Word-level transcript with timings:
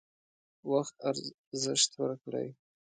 وخت 0.71 0.95
ارزښت 1.09 1.91
ورکړئ 2.01 2.47